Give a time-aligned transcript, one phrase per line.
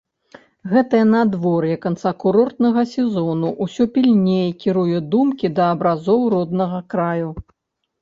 [0.69, 7.29] Гэтае надвор'е канца курортнага сезону ўсё пільней кіруе думкі да абразоў роднага краю.